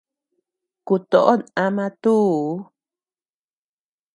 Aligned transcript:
Kutoʼon 0.87 1.39
ama 1.63 1.85
tuu. 2.01 2.39